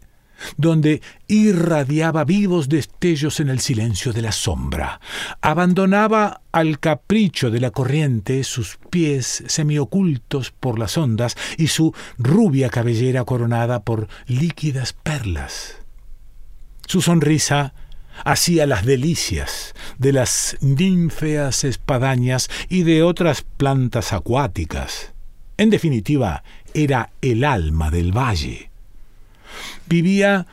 donde 0.57 1.01
irradiaba 1.27 2.25
vivos 2.25 2.67
destellos 2.67 3.39
en 3.39 3.49
el 3.49 3.59
silencio 3.59 4.11
de 4.13 4.21
la 4.21 4.31
sombra. 4.31 4.99
Abandonaba 5.41 6.41
al 6.51 6.79
capricho 6.79 7.51
de 7.51 7.61
la 7.61 7.71
corriente 7.71 8.43
sus 8.43 8.77
pies 8.89 9.43
semiocultos 9.47 10.51
por 10.51 10.77
las 10.77 10.97
ondas 10.97 11.37
y 11.57 11.67
su 11.67 11.93
rubia 12.17 12.69
cabellera 12.69 13.23
coronada 13.23 13.83
por 13.83 14.07
líquidas 14.27 14.93
perlas. 14.93 15.84
Su 16.85 17.01
sonrisa 17.01 17.73
hacía 18.23 18.65
las 18.65 18.85
delicias 18.85 19.73
de 19.97 20.13
las 20.13 20.57
ninfeas 20.61 21.63
espadañas 21.63 22.49
y 22.69 22.83
de 22.83 23.03
otras 23.03 23.41
plantas 23.41 24.13
acuáticas. 24.13 25.13
En 25.57 25.69
definitiva, 25.69 26.43
era 26.73 27.11
el 27.21 27.43
alma 27.43 27.89
del 27.91 28.11
valle. 28.11 28.69
Vivía 29.87 30.47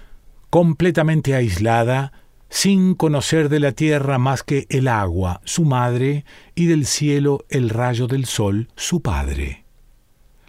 completamente 0.50 1.34
aislada, 1.34 2.12
sin 2.48 2.94
conocer 2.94 3.48
de 3.48 3.60
la 3.60 3.72
tierra 3.72 4.18
más 4.18 4.42
que 4.42 4.66
el 4.68 4.86
agua, 4.86 5.40
su 5.44 5.64
madre, 5.64 6.24
y 6.54 6.66
del 6.66 6.86
cielo 6.86 7.46
el 7.48 7.70
rayo 7.70 8.06
del 8.06 8.26
sol, 8.26 8.68
su 8.76 9.00
padre. 9.00 9.64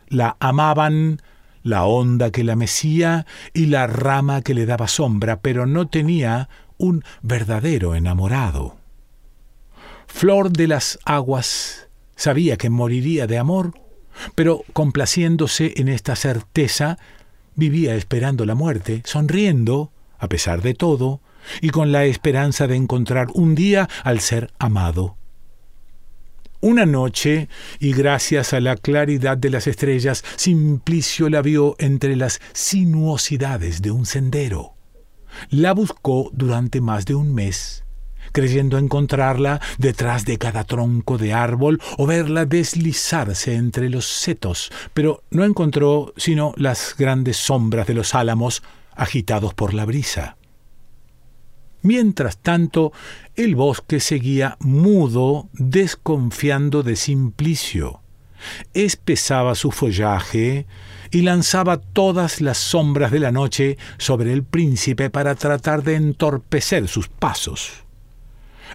La 0.10 0.36
amaban 0.40 1.22
la 1.64 1.86
onda 1.86 2.32
que 2.32 2.44
la 2.44 2.56
mecía 2.56 3.26
y 3.54 3.68
la 3.68 3.88
rama 3.88 4.42
que 4.42 4.54
le 4.54 4.66
daba 4.66 4.88
sombra, 4.88 5.40
pero 5.40 5.66
no 5.66 5.88
tenía 5.88 6.50
un 6.78 7.04
verdadero 7.22 7.96
enamorado. 7.96 8.78
Flor 10.08 10.52
de 10.52 10.68
las 10.68 11.00
aguas 11.06 11.88
sabía 12.16 12.58
que 12.58 12.70
moriría 12.70 13.26
de 13.26 13.38
amor, 13.38 13.74
pero 14.36 14.64
complaciéndose 14.74 15.74
en 15.78 15.88
esta 15.88 16.16
certeza, 16.16 17.00
vivía 17.56 17.96
esperando 17.96 18.46
la 18.46 18.56
muerte, 18.56 19.02
sonriendo, 19.06 19.92
a 20.20 20.28
pesar 20.28 20.62
de 20.62 20.74
todo, 20.74 21.22
y 21.62 21.70
con 21.70 21.92
la 21.92 22.06
esperanza 22.06 22.68
de 22.68 22.76
encontrar 22.76 23.28
un 23.34 23.56
día 23.56 23.90
al 24.04 24.20
ser 24.20 24.52
amado. 24.60 25.18
Una 26.64 26.86
noche, 26.86 27.50
y 27.78 27.92
gracias 27.92 28.54
a 28.54 28.62
la 28.62 28.78
claridad 28.78 29.38
de 29.38 29.50
las 29.50 29.68
estrellas, 29.68 30.24
Simplicio 30.38 31.28
la 31.30 31.42
vio 31.42 31.76
entre 31.78 32.16
las 32.16 32.40
sinuosidades 32.54 33.82
de 33.82 33.92
un 33.92 34.06
sendero. 34.06 34.76
La 35.50 35.74
buscó 35.74 36.30
durante 36.32 36.80
más 36.80 37.04
de 37.04 37.16
un 37.16 37.36
mes, 37.36 37.84
creyendo 38.32 38.78
encontrarla 38.78 39.60
detrás 39.78 40.24
de 40.24 40.38
cada 40.38 40.64
tronco 40.64 41.18
de 41.18 41.34
árbol 41.34 41.82
o 41.98 42.08
verla 42.08 42.46
deslizarse 42.46 43.56
entre 43.56 43.90
los 43.90 44.06
setos, 44.06 44.72
pero 44.94 45.22
no 45.32 45.44
encontró 45.44 46.14
sino 46.16 46.54
las 46.56 46.96
grandes 46.98 47.36
sombras 47.36 47.88
de 47.88 47.94
los 47.94 48.16
álamos 48.16 48.64
agitados 48.96 49.54
por 49.54 49.74
la 49.74 49.84
brisa. 49.84 50.38
Mientras 51.84 52.38
tanto, 52.38 52.94
el 53.36 53.56
bosque 53.56 54.00
seguía 54.00 54.58
mudo, 54.62 55.50
desconfiando 55.54 56.82
de 56.82 56.96
Simplicio. 56.96 58.00
Espesaba 58.74 59.54
su 59.54 59.72
follaje 59.72 60.66
y 61.12 61.22
lanzaba 61.22 61.78
todas 61.78 62.42
las 62.42 62.58
sombras 62.58 63.12
de 63.12 63.20
la 63.20 63.32
noche 63.32 63.78
sobre 63.98 64.32
el 64.34 64.44
príncipe 64.44 65.10
para 65.10 65.36
tratar 65.36 65.84
de 65.84 65.96
entorpecer 65.96 66.88
sus 66.88 67.10
pasos. 67.10 67.84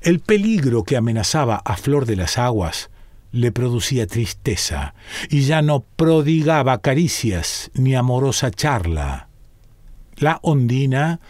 El 0.02 0.20
peligro 0.20 0.84
que 0.84 0.96
amenazaba 0.96 1.56
a 1.64 1.76
Flor 1.76 2.04
de 2.04 2.16
las 2.16 2.36
Aguas 2.38 2.90
le 3.32 3.52
producía 3.52 4.06
tristeza, 4.06 4.94
y 5.28 5.42
ya 5.42 5.62
no 5.62 5.80
prodigaba 5.80 6.80
caricias 6.80 7.70
ni 7.74 7.94
amorosa 7.94 8.50
charla. 8.50 9.28
La 10.16 10.38
ondina 10.42 11.20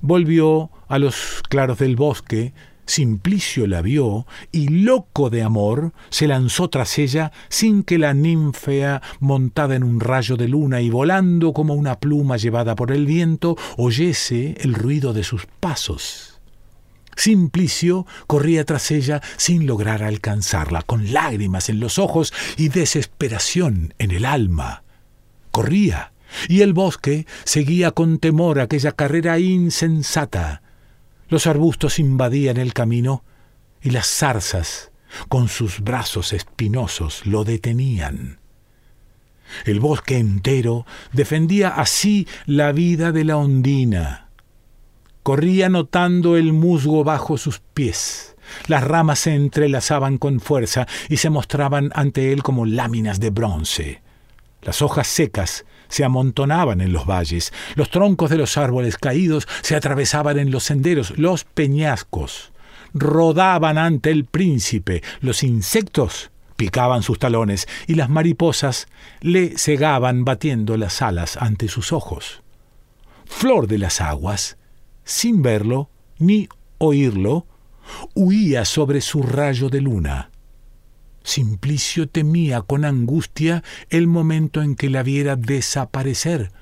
volvió 0.00 0.70
a 0.88 0.98
los 0.98 1.42
claros 1.48 1.78
del 1.78 1.96
bosque, 1.96 2.52
Simplicio 2.88 3.66
la 3.66 3.82
vio 3.82 4.26
y, 4.50 4.68
loco 4.68 5.28
de 5.28 5.42
amor, 5.42 5.92
se 6.08 6.26
lanzó 6.26 6.70
tras 6.70 6.98
ella 6.98 7.32
sin 7.50 7.82
que 7.82 7.98
la 7.98 8.14
ninfea, 8.14 9.02
montada 9.20 9.76
en 9.76 9.84
un 9.84 10.00
rayo 10.00 10.38
de 10.38 10.48
luna 10.48 10.80
y 10.80 10.88
volando 10.88 11.52
como 11.52 11.74
una 11.74 12.00
pluma 12.00 12.38
llevada 12.38 12.74
por 12.74 12.90
el 12.90 13.04
viento, 13.04 13.58
oyese 13.76 14.56
el 14.60 14.72
ruido 14.72 15.12
de 15.12 15.22
sus 15.22 15.44
pasos. 15.60 16.40
Simplicio 17.14 18.06
corría 18.26 18.64
tras 18.64 18.90
ella 18.90 19.20
sin 19.36 19.66
lograr 19.66 20.02
alcanzarla, 20.02 20.80
con 20.80 21.12
lágrimas 21.12 21.68
en 21.68 21.80
los 21.80 21.98
ojos 21.98 22.32
y 22.56 22.70
desesperación 22.70 23.92
en 23.98 24.12
el 24.12 24.24
alma. 24.24 24.82
Corría, 25.50 26.12
y 26.48 26.62
el 26.62 26.72
bosque 26.72 27.26
seguía 27.44 27.90
con 27.90 28.18
temor 28.18 28.60
aquella 28.60 28.92
carrera 28.92 29.38
insensata. 29.38 30.62
Los 31.28 31.46
arbustos 31.46 31.98
invadían 31.98 32.56
el 32.56 32.72
camino 32.72 33.24
y 33.82 33.90
las 33.90 34.06
zarzas, 34.06 34.90
con 35.28 35.48
sus 35.48 35.80
brazos 35.80 36.32
espinosos, 36.32 37.24
lo 37.26 37.44
detenían. 37.44 38.38
El 39.64 39.80
bosque 39.80 40.18
entero 40.18 40.86
defendía 41.12 41.68
así 41.70 42.26
la 42.46 42.72
vida 42.72 43.12
de 43.12 43.24
la 43.24 43.36
ondina. 43.36 44.28
Corría 45.22 45.68
notando 45.68 46.36
el 46.36 46.52
musgo 46.52 47.04
bajo 47.04 47.38
sus 47.38 47.60
pies. 47.60 48.36
Las 48.66 48.84
ramas 48.84 49.20
se 49.20 49.34
entrelazaban 49.34 50.18
con 50.18 50.40
fuerza 50.40 50.86
y 51.08 51.18
se 51.18 51.30
mostraban 51.30 51.90
ante 51.94 52.32
él 52.32 52.42
como 52.42 52.64
láminas 52.64 53.20
de 53.20 53.30
bronce. 53.30 54.02
Las 54.62 54.82
hojas 54.82 55.06
secas 55.06 55.64
se 55.88 56.04
amontonaban 56.04 56.80
en 56.80 56.92
los 56.92 57.06
valles, 57.06 57.52
los 57.74 57.90
troncos 57.90 58.30
de 58.30 58.38
los 58.38 58.56
árboles 58.56 58.96
caídos 58.96 59.48
se 59.62 59.76
atravesaban 59.76 60.38
en 60.38 60.50
los 60.50 60.64
senderos, 60.64 61.16
los 61.18 61.44
peñascos 61.44 62.52
rodaban 62.94 63.78
ante 63.78 64.10
el 64.10 64.24
príncipe, 64.24 65.02
los 65.20 65.42
insectos 65.42 66.30
picaban 66.56 67.02
sus 67.02 67.18
talones 67.18 67.68
y 67.86 67.94
las 67.94 68.08
mariposas 68.08 68.88
le 69.20 69.56
cegaban 69.56 70.24
batiendo 70.24 70.76
las 70.76 71.02
alas 71.02 71.36
ante 71.36 71.68
sus 71.68 71.92
ojos. 71.92 72.42
Flor 73.26 73.66
de 73.68 73.78
las 73.78 74.00
aguas, 74.00 74.56
sin 75.04 75.42
verlo 75.42 75.90
ni 76.18 76.48
oírlo, 76.78 77.46
huía 78.14 78.64
sobre 78.64 79.00
su 79.00 79.22
rayo 79.22 79.68
de 79.68 79.80
luna. 79.80 80.30
Simplicio 81.22 82.08
temía 82.08 82.62
con 82.62 82.84
angustia 82.84 83.62
el 83.90 84.06
momento 84.06 84.62
en 84.62 84.74
que 84.76 84.88
la 84.88 85.02
viera 85.02 85.36
desaparecer. 85.36 86.52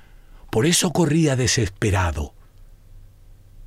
Por 0.51 0.67
eso 0.67 0.93
corría 0.93 1.37
desesperado. 1.37 2.35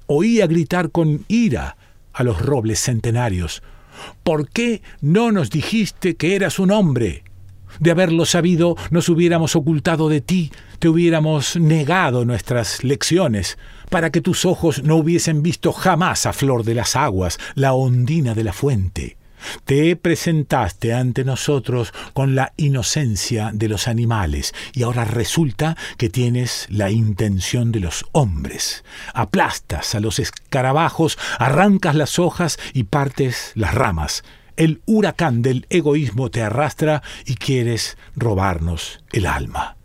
Oía 0.08 0.48
gritar 0.48 0.92
con 0.92 1.26
ira 1.28 1.78
a 2.14 2.24
los 2.24 2.42
robles 2.42 2.80
centenarios. 2.80 3.62
¿Por 4.24 4.50
qué 4.50 4.82
no 5.02 5.32
nos 5.32 5.50
dijiste 5.50 6.16
que 6.16 6.36
eras 6.36 6.60
un 6.60 6.72
hombre? 6.72 7.24
De 7.80 7.92
haberlo 7.92 8.26
sabido, 8.26 8.76
nos 8.90 9.08
hubiéramos 9.10 9.56
ocultado 9.56 10.10
de 10.10 10.22
ti, 10.22 10.52
te 10.80 10.90
hubiéramos 10.90 11.56
negado 11.56 12.26
nuestras 12.26 12.84
lecciones, 12.84 13.58
para 13.90 14.10
que 14.10 14.22
tus 14.22 14.46
ojos 14.46 14.84
no 14.84 14.96
hubiesen 14.96 15.44
visto 15.44 15.72
jamás 15.72 16.26
a 16.26 16.34
flor 16.34 16.64
de 16.64 16.74
las 16.76 16.96
aguas, 16.96 17.38
la 17.54 17.74
ondina 17.74 18.34
de 18.34 18.44
la 18.44 18.54
fuente. 18.54 19.19
Te 19.66 19.96
presentaste 19.96 20.94
ante 20.94 21.24
nosotros 21.24 21.94
con 22.14 22.36
la 22.36 22.54
inocencia 22.58 23.52
de 23.54 23.68
los 23.68 23.88
animales 23.88 24.54
y 24.74 24.84
ahora 24.84 25.06
resulta 25.06 25.78
que 25.98 26.10
tienes 26.10 26.68
la 26.70 26.92
intención 26.92 27.72
de 27.72 27.80
los 27.80 28.06
hombres. 28.12 28.84
Aplastas 29.14 29.96
a 29.96 30.00
los 30.00 30.20
escarabajos, 30.20 31.18
arrancas 31.38 31.96
las 31.96 32.20
hojas 32.20 32.60
y 32.74 32.84
partes 32.84 33.52
las 33.56 33.74
ramas. 33.74 34.24
El 34.56 34.82
huracán 34.86 35.42
del 35.42 35.66
egoísmo 35.70 36.30
te 36.30 36.42
arrastra 36.42 37.02
y 37.26 37.36
quieres 37.36 37.98
robarnos 38.16 39.00
el 39.12 39.26
alma. 39.26 39.78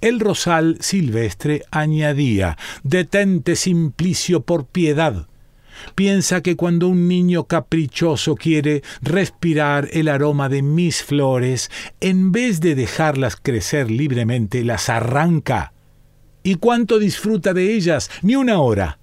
El 0.00 0.18
rosal 0.18 0.78
silvestre 0.80 1.62
añadía 1.70 2.56
Detente, 2.82 3.54
Simplicio, 3.54 4.40
por 4.40 4.66
piedad 4.66 5.26
piensa 5.94 6.42
que 6.42 6.56
cuando 6.56 6.88
un 6.88 7.08
niño 7.08 7.44
caprichoso 7.44 8.34
quiere 8.34 8.82
respirar 9.02 9.88
el 9.92 10.08
aroma 10.08 10.48
de 10.48 10.62
mis 10.62 11.02
flores, 11.02 11.70
en 12.00 12.32
vez 12.32 12.60
de 12.60 12.74
dejarlas 12.74 13.36
crecer 13.36 13.90
libremente, 13.90 14.64
las 14.64 14.88
arranca. 14.88 15.72
¿Y 16.42 16.54
cuánto 16.56 16.98
disfruta 16.98 17.52
de 17.52 17.74
ellas? 17.74 18.10
Ni 18.22 18.36
una 18.36 18.60
hora. 18.60 18.98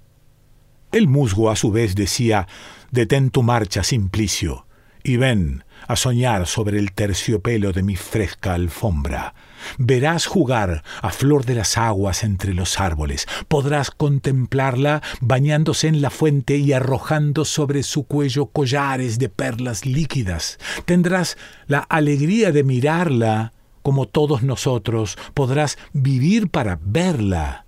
El 0.91 1.07
musgo 1.07 1.51
a 1.51 1.55
su 1.55 1.71
vez 1.71 1.95
decía 1.95 2.47
Detén 2.91 3.29
tu 3.29 3.43
marcha, 3.43 3.83
Simplicio, 3.83 4.65
y 5.03 5.17
ven 5.17 5.63
a 5.87 5.95
soñar 5.95 6.47
sobre 6.47 6.79
el 6.79 6.91
terciopelo 6.91 7.71
de 7.73 7.83
mi 7.83 7.95
fresca 7.95 8.53
alfombra. 8.53 9.33
Verás 9.77 10.25
jugar 10.25 10.83
a 11.01 11.09
flor 11.11 11.45
de 11.45 11.55
las 11.55 11.77
aguas 11.77 12.23
entre 12.23 12.53
los 12.53 12.79
árboles, 12.79 13.27
podrás 13.47 13.91
contemplarla 13.91 15.01
bañándose 15.21 15.87
en 15.87 16.01
la 16.01 16.09
fuente 16.09 16.57
y 16.57 16.73
arrojando 16.73 17.45
sobre 17.45 17.83
su 17.83 18.03
cuello 18.03 18.47
collares 18.47 19.19
de 19.19 19.29
perlas 19.29 19.85
líquidas. 19.85 20.59
Tendrás 20.85 21.37
la 21.67 21.79
alegría 21.79 22.51
de 22.51 22.63
mirarla 22.63 23.53
como 23.87 24.05
todos 24.05 24.43
nosotros, 24.43 25.17
podrás 25.33 25.77
vivir 25.93 26.49
para 26.49 26.77
verla. 26.81 27.65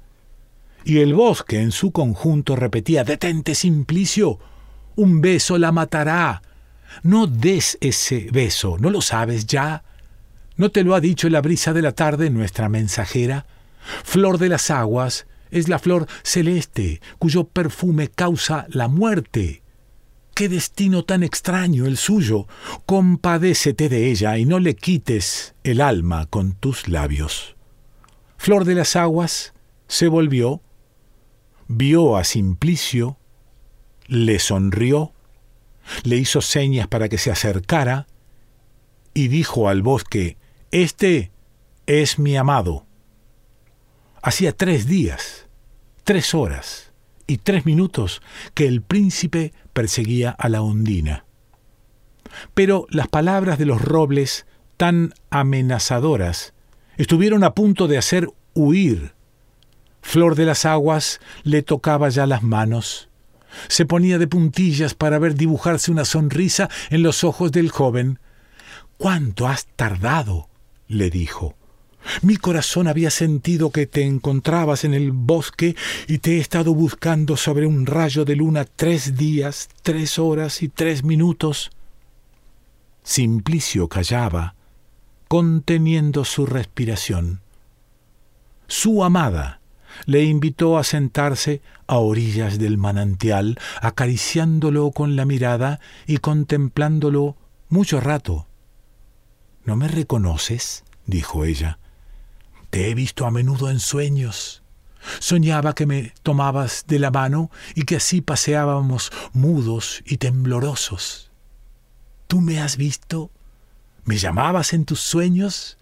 Y 0.84 1.00
el 1.00 1.14
bosque 1.14 1.62
en 1.62 1.72
su 1.72 1.92
conjunto 1.92 2.58
repetía 2.58 3.06
Detente, 3.06 3.56
Simplicio, 3.56 4.38
un 4.98 5.22
beso 5.22 5.58
la 5.58 5.72
matará. 5.72 6.42
No 7.04 7.28
des 7.28 7.78
ese 7.82 8.30
beso, 8.32 8.78
¿no 8.80 8.90
lo 8.90 9.02
sabes 9.02 9.46
ya? 9.46 9.84
¿No 10.56 10.72
te 10.72 10.84
lo 10.84 10.96
ha 10.96 11.00
dicho 11.00 11.30
la 11.30 11.42
brisa 11.42 11.74
de 11.74 11.82
la 11.82 11.94
tarde 11.94 12.30
nuestra 12.30 12.70
mensajera? 12.70 13.46
Flor 14.04 14.38
de 14.38 14.50
las 14.50 14.70
aguas 14.72 15.26
es 15.52 15.68
la 15.68 15.80
flor 15.80 16.08
celeste 16.24 17.02
cuyo 17.18 17.46
perfume 17.46 18.10
causa 18.10 18.68
la 18.70 18.88
muerte. 18.88 19.64
Qué 20.34 20.48
destino 20.48 21.04
tan 21.04 21.24
extraño 21.24 21.86
el 21.86 21.98
suyo. 21.98 22.48
Compadécete 22.86 23.90
de 23.90 24.10
ella 24.10 24.38
y 24.38 24.46
no 24.46 24.60
le 24.60 24.76
quites 24.76 25.56
el 25.64 25.82
alma 25.82 26.28
con 26.28 26.54
tus 26.54 26.88
labios. 26.88 27.56
Flor 28.38 28.64
de 28.64 28.76
las 28.76 28.96
aguas 28.96 29.54
se 29.88 30.08
volvió, 30.08 30.62
vio 31.68 32.16
a 32.16 32.24
Simplicio, 32.24 33.18
le 34.08 34.40
sonrió, 34.40 35.14
le 36.04 36.18
hizo 36.18 36.42
señas 36.42 36.88
para 36.88 37.10
que 37.10 37.18
se 37.18 37.32
acercara 37.32 38.08
y 39.14 39.28
dijo 39.28 39.70
al 39.70 39.82
bosque 39.82 40.38
este 40.72 41.32
es 41.88 42.20
mi 42.20 42.38
amado. 42.38 42.86
Hacía 44.22 44.56
tres 44.56 44.86
días, 44.86 45.48
tres 46.04 46.36
horas 46.36 46.94
y 47.26 47.38
tres 47.38 47.66
minutos 47.66 48.22
que 48.54 48.68
el 48.68 48.84
príncipe 48.84 49.52
perseguía 49.74 50.30
a 50.30 50.48
la 50.48 50.62
ondina. 50.62 51.26
Pero 52.54 52.86
las 52.90 53.08
palabras 53.08 53.58
de 53.58 53.66
los 53.66 53.82
robles, 53.82 54.46
tan 54.78 55.14
amenazadoras, 55.32 56.54
estuvieron 56.98 57.44
a 57.44 57.56
punto 57.56 57.88
de 57.88 57.98
hacer 57.98 58.30
huir. 58.54 59.16
Flor 60.02 60.36
de 60.36 60.46
las 60.46 60.66
Aguas 60.66 61.20
le 61.44 61.64
tocaba 61.64 62.10
ya 62.10 62.28
las 62.28 62.44
manos. 62.44 63.09
Se 63.68 63.86
ponía 63.86 64.18
de 64.18 64.28
puntillas 64.28 64.94
para 64.94 65.20
ver 65.20 65.36
dibujarse 65.36 65.92
una 65.92 66.06
sonrisa 66.06 66.70
en 66.90 67.04
los 67.04 67.24
ojos 67.24 67.52
del 67.52 67.70
joven. 67.70 68.20
¿Cuánto 68.98 69.48
has 69.48 69.68
tardado? 69.76 70.50
le 70.88 71.10
dijo. 71.10 71.56
Mi 72.22 72.38
corazón 72.38 72.88
había 72.88 73.12
sentido 73.12 73.72
que 73.72 73.86
te 73.86 74.04
encontrabas 74.04 74.84
en 74.84 74.94
el 74.94 75.12
bosque 75.12 75.76
y 76.08 76.20
te 76.20 76.38
he 76.38 76.40
estado 76.40 76.74
buscando 76.74 77.38
sobre 77.38 77.66
un 77.66 77.86
rayo 77.86 78.26
de 78.26 78.36
luna 78.36 78.66
tres 78.66 79.16
días, 79.16 79.70
tres 79.84 80.18
horas 80.18 80.64
y 80.64 80.70
tres 80.70 81.04
minutos. 81.04 81.72
Simplicio 83.04 83.88
callaba, 83.88 84.56
conteniendo 85.28 86.26
su 86.26 86.46
respiración. 86.46 87.42
Su 88.68 89.04
amada 89.04 89.59
le 90.06 90.24
invitó 90.24 90.78
a 90.78 90.84
sentarse 90.84 91.62
a 91.88 91.98
orillas 91.98 92.60
del 92.60 92.78
manantial, 92.78 93.58
acariciándolo 93.82 94.92
con 94.92 95.16
la 95.16 95.26
mirada 95.26 95.80
y 96.06 96.18
contemplándolo 96.18 97.36
mucho 97.70 98.00
rato. 98.00 98.48
¿No 99.66 99.76
me 99.76 99.88
reconoces? 99.88 100.84
dijo 101.06 101.46
ella. 101.46 101.80
Te 102.70 102.90
he 102.90 102.96
visto 102.96 103.26
a 103.26 103.32
menudo 103.32 103.70
en 103.70 103.80
sueños. 103.80 104.64
Soñaba 105.20 105.74
que 105.74 105.86
me 105.86 106.14
tomabas 106.24 106.86
de 106.88 107.00
la 107.00 107.10
mano 107.10 107.50
y 107.74 107.84
que 107.84 107.96
así 107.96 108.22
paseábamos 108.22 109.12
mudos 109.34 110.04
y 110.06 110.18
temblorosos. 110.18 111.32
¿Tú 112.28 112.42
me 112.42 112.60
has 112.60 112.78
visto? 112.78 113.32
¿Me 114.06 114.18
llamabas 114.18 114.74
en 114.74 114.86
tus 114.86 115.00
sueños? 115.00 115.79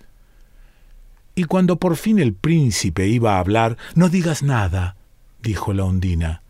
Y 1.37 1.43
cuando 1.43 1.77
por 1.77 1.97
fin 1.97 2.17
el 2.17 2.33
príncipe 2.33 3.07
iba 3.07 3.35
a 3.35 3.39
hablar, 3.39 3.77
no 3.93 4.09
digas 4.09 4.41
nada, 4.41 4.97
dijo 5.39 5.71
la 5.71 5.83
ondina. 5.83 6.41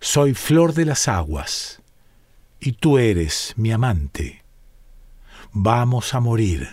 Soy 0.00 0.32
flor 0.32 0.72
de 0.72 0.86
las 0.86 1.08
aguas, 1.08 1.82
y 2.58 2.72
tú 2.72 2.96
eres 2.96 3.52
mi 3.58 3.70
amante. 3.70 4.42
Vamos 5.52 6.14
a 6.14 6.20
morir. 6.20 6.70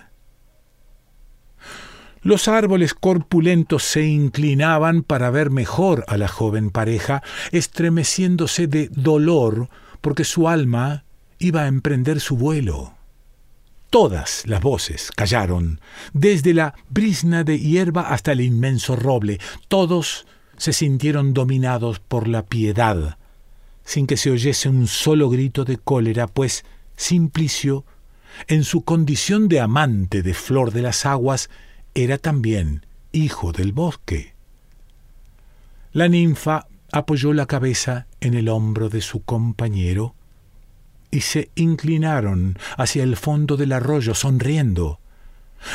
Los 2.21 2.47
árboles 2.47 2.93
corpulentos 2.93 3.83
se 3.83 4.05
inclinaban 4.05 5.03
para 5.03 5.29
ver 5.29 5.49
mejor 5.49 6.05
a 6.07 6.15
la 6.15 6.29
joven 6.29 6.69
pareja, 6.69 7.21
estremeciéndose 7.51 8.67
de 8.67 8.87
dolor 8.87 9.67
porque 9.99 10.23
su 10.23 10.47
alma 10.47 11.03
iba 11.37 11.63
a 11.63 11.67
emprender 11.67 12.21
su 12.21 12.37
vuelo. 12.37 12.93
Todas 13.91 14.43
las 14.47 14.62
voces 14.62 15.12
callaron, 15.13 15.82
desde 16.13 16.54
la 16.54 16.75
brisna 16.89 17.43
de 17.43 17.60
hierba 17.60 18.04
hasta 18.04 18.32
el 18.32 18.39
inmenso 18.39 18.95
roble. 18.95 19.38
Todos 19.67 20.25
se 20.56 20.71
sintieron 20.71 21.34
dominados 21.34 21.99
por 21.99 22.30
la 22.30 22.45
piedad, 22.45 23.17
sin 23.84 24.08
que 24.08 24.15
se 24.15 24.32
oyese 24.32 24.69
un 24.69 24.88
solo 24.88 25.30
grito 25.30 25.65
de 25.65 25.75
cólera, 25.75 26.27
pues 26.27 26.63
Simplicio, 26.95 27.84
en 28.47 28.63
su 28.63 28.86
condición 28.86 29.49
de 29.49 29.60
amante 29.60 30.21
de 30.21 30.34
Flor 30.34 30.71
de 30.71 30.84
las 30.84 31.06
Aguas, 31.06 31.49
era 31.93 32.17
también 32.17 32.86
hijo 33.12 33.51
del 33.51 33.73
bosque. 33.73 34.36
La 35.91 36.08
ninfa 36.08 36.67
apoyó 36.93 37.34
la 37.34 37.45
cabeza 37.45 38.08
en 38.21 38.36
el 38.36 38.47
hombro 38.47 38.88
de 38.88 39.01
su 39.01 39.21
compañero 39.23 40.15
y 41.12 41.21
se 41.21 41.52
inclinaron 41.56 42.58
hacia 42.78 43.04
el 43.04 43.17
fondo 43.17 43.58
del 43.58 43.74
arroyo 43.74 44.15
sonriendo. 44.15 45.00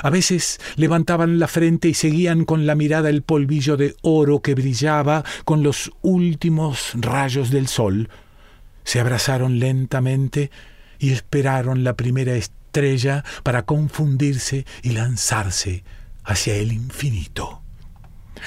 A 0.03 0.11
veces 0.11 0.59
levantaban 0.77 1.39
la 1.39 1.47
frente 1.47 1.89
y 1.89 1.95
seguían 1.95 2.45
con 2.45 2.67
la 2.67 2.75
mirada 2.75 3.09
el 3.09 3.23
polvillo 3.23 3.77
de 3.77 3.95
oro 4.03 4.41
que 4.41 4.55
brillaba 4.55 5.25
con 5.45 5.63
los 5.63 5.93
últimos 6.03 6.93
rayos 6.95 7.51
del 7.51 7.69
sol. 7.69 8.09
Se 8.85 8.99
abrazaron 8.99 9.59
lentamente 9.59 10.51
y 10.99 11.13
esperaron 11.13 11.85
la 11.85 11.95
primera 11.95 12.35
estrella 12.35 13.25
para 13.43 13.65
confundirse 13.65 14.67
y 14.83 14.91
lanzarse 14.91 15.85
hacia 16.25 16.57
el 16.57 16.73
infinito. 16.73 17.63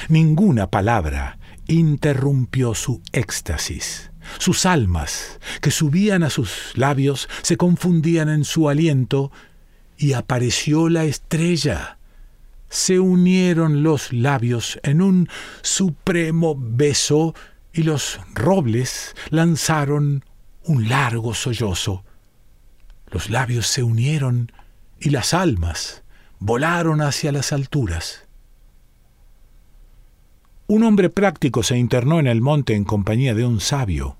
Ninguna 0.07 0.67
palabra 0.67 1.39
interrumpió 1.67 2.73
su 2.73 3.01
éxtasis. 3.11 4.08
Sus 4.37 4.65
almas, 4.65 5.39
que 5.61 5.71
subían 5.71 6.23
a 6.23 6.29
sus 6.29 6.73
labios, 6.75 7.27
se 7.41 7.57
confundían 7.57 8.29
en 8.29 8.45
su 8.45 8.69
aliento, 8.69 9.31
y 9.97 10.13
apareció 10.13 10.89
la 10.89 11.03
estrella. 11.03 11.97
Se 12.69 12.99
unieron 12.99 13.83
los 13.83 14.13
labios 14.13 14.79
en 14.83 15.01
un 15.01 15.29
supremo 15.61 16.55
beso, 16.57 17.35
y 17.73 17.83
los 17.83 18.19
robles 18.33 19.15
lanzaron 19.29 20.23
un 20.63 20.87
largo 20.87 21.33
sollozo. 21.33 22.03
Los 23.11 23.29
labios 23.29 23.67
se 23.67 23.83
unieron, 23.83 24.51
y 24.99 25.09
las 25.09 25.33
almas 25.33 26.03
volaron 26.39 27.01
hacia 27.01 27.31
las 27.31 27.51
alturas. 27.51 28.27
Un 30.67 30.83
hombre 30.83 31.09
práctico 31.09 31.63
se 31.63 31.77
internó 31.77 32.19
en 32.19 32.27
el 32.27 32.41
monte 32.41 32.75
en 32.75 32.83
compañía 32.83 33.33
de 33.33 33.43
un 33.43 33.59
sabio. 33.59 34.18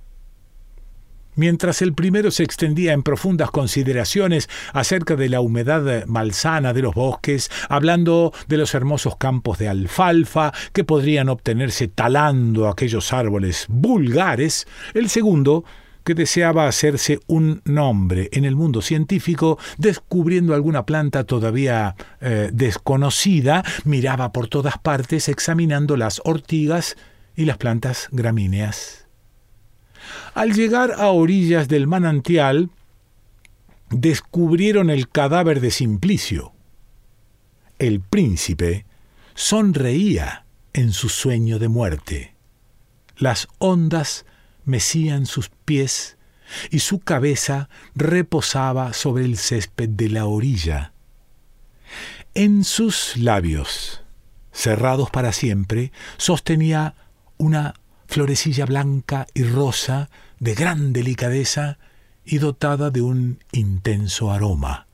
Mientras 1.39 1.81
el 1.81 1.93
primero 1.93 2.31
se 2.31 2.43
extendía 2.43 2.91
en 2.91 3.01
profundas 3.01 3.49
consideraciones 3.49 4.49
acerca 4.73 5.15
de 5.15 5.29
la 5.29 5.39
humedad 5.39 6.05
malsana 6.05 6.73
de 6.73 6.81
los 6.81 6.93
bosques, 6.93 7.49
hablando 7.69 8.33
de 8.49 8.57
los 8.57 8.73
hermosos 8.73 9.15
campos 9.15 9.57
de 9.57 9.69
alfalfa 9.69 10.51
que 10.73 10.83
podrían 10.83 11.29
obtenerse 11.29 11.87
talando 11.87 12.67
aquellos 12.67 13.13
árboles 13.13 13.67
vulgares, 13.69 14.67
el 14.93 15.07
segundo 15.07 15.63
que 16.03 16.13
deseaba 16.13 16.67
hacerse 16.67 17.21
un 17.27 17.61
nombre 17.63 18.27
en 18.33 18.43
el 18.43 18.57
mundo 18.57 18.81
científico, 18.81 19.57
descubriendo 19.77 20.53
alguna 20.53 20.85
planta 20.85 21.23
todavía 21.23 21.95
eh, 22.19 22.49
desconocida, 22.51 23.63
miraba 23.85 24.33
por 24.33 24.49
todas 24.49 24.77
partes 24.77 25.29
examinando 25.29 25.95
las 25.95 26.21
ortigas 26.25 26.97
y 27.33 27.45
las 27.45 27.57
plantas 27.57 28.09
gramíneas. 28.11 29.08
Al 30.33 30.53
llegar 30.53 30.93
a 30.97 31.09
orillas 31.09 31.67
del 31.67 31.87
manantial, 31.87 32.69
descubrieron 33.89 34.89
el 34.89 35.09
cadáver 35.09 35.61
de 35.61 35.71
Simplicio. 35.71 36.53
El 37.79 38.01
príncipe 38.01 38.85
sonreía 39.35 40.45
en 40.73 40.91
su 40.91 41.09
sueño 41.09 41.59
de 41.59 41.67
muerte. 41.67 42.35
Las 43.17 43.47
ondas 43.57 44.25
mecían 44.65 45.25
sus 45.25 45.49
pies 45.49 46.17
y 46.69 46.79
su 46.79 46.99
cabeza 46.99 47.69
reposaba 47.95 48.93
sobre 48.93 49.25
el 49.25 49.37
césped 49.37 49.89
de 49.89 50.09
la 50.09 50.25
orilla. 50.25 50.93
En 52.33 52.63
sus 52.63 53.17
labios, 53.17 54.03
cerrados 54.51 55.09
para 55.09 55.31
siempre, 55.31 55.91
sostenía 56.17 56.95
una 57.37 57.73
florecilla 58.09 58.65
blanca 58.65 59.27
y 59.35 59.43
rosa 59.43 60.09
de 60.39 60.55
gran 60.55 60.93
delicadeza 60.93 61.77
y 62.25 62.39
dotada 62.39 62.89
de 62.89 63.01
un 63.03 63.37
intenso 63.51 64.31
aroma. 64.31 64.87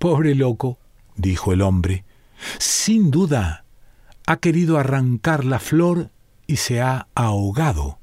Pobre 0.00 0.34
loco, 0.34 0.78
dijo 1.14 1.52
el 1.52 1.62
hombre, 1.62 2.04
sin 2.58 3.12
duda 3.12 3.64
ha 4.26 4.38
querido 4.38 4.76
arrancar 4.76 5.44
la 5.44 5.60
flor 5.60 6.10
y 6.48 6.56
se 6.56 6.80
ha 6.80 7.06
ahogado. 7.14 8.00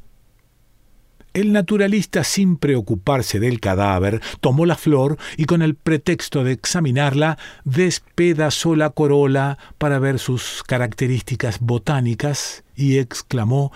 El 1.33 1.51
naturalista, 1.51 2.23
sin 2.23 2.55
preocuparse 2.55 3.41
del 3.41 3.59
cadáver, 3.59 4.21
tomó 4.39 4.65
la 4.65 4.77
flor 4.77 5.17
y 5.35 5.45
con 5.45 5.61
el 5.61 5.75
pretexto 5.75 6.45
de 6.45 6.53
examinarla, 6.53 7.37
despedazó 7.65 8.75
la 8.77 8.91
corola 8.91 9.57
para 9.77 9.99
ver 9.99 10.17
sus 10.17 10.63
características 10.65 11.59
botánicas 11.59 12.62
y 12.75 12.97
exclamó 12.97 13.71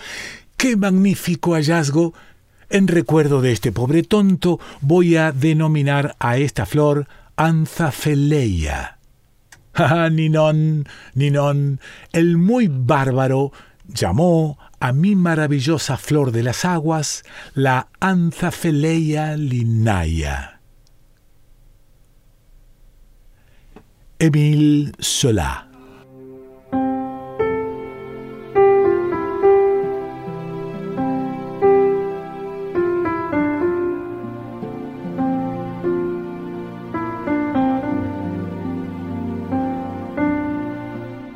¡Qué 0.57 0.75
magnífico 0.75 1.53
hallazgo! 1.53 2.13
En 2.69 2.87
recuerdo 2.87 3.41
de 3.41 3.51
este 3.51 3.71
pobre 3.71 4.03
tonto, 4.03 4.59
voy 4.81 5.15
a 5.15 5.31
denominar 5.31 6.15
a 6.19 6.37
esta 6.37 6.65
flor 6.65 7.07
Anzafeleia. 7.35 8.97
¡Ah, 9.73 10.09
Ninón, 10.11 10.85
Ninón! 11.13 11.79
El 12.11 12.37
muy 12.37 12.67
bárbaro 12.67 13.53
llamó 13.87 14.57
a 14.79 14.91
mi 14.91 15.15
maravillosa 15.15 15.97
flor 15.97 16.31
de 16.31 16.43
las 16.43 16.65
aguas 16.65 17.23
la 17.53 17.87
Anzafeleia 17.99 19.37
linnaea. 19.37 20.59
Émile 24.19 24.91
Zola 24.99 25.66